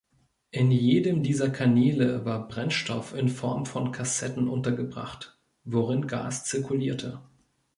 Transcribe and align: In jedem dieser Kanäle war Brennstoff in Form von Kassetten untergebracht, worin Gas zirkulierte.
In 0.49 0.71
jedem 0.71 1.21
dieser 1.21 1.51
Kanäle 1.51 2.25
war 2.25 2.47
Brennstoff 2.47 3.13
in 3.13 3.29
Form 3.29 3.67
von 3.67 3.91
Kassetten 3.91 4.47
untergebracht, 4.47 5.37
worin 5.63 6.07
Gas 6.07 6.43
zirkulierte. 6.45 7.21